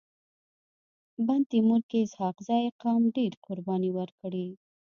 بند 1.25 1.45
تيمور 1.51 1.81
کي 1.93 1.97
اسحق 2.05 2.35
زي 2.47 2.61
قوم 2.81 3.01
ډيري 3.15 3.37
قرباني 3.45 3.89
ورکړي. 3.97 4.47